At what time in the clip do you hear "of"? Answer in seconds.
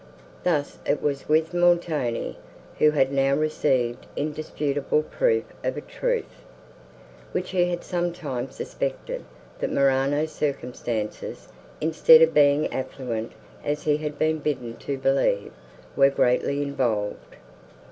5.63-5.77, 12.23-12.33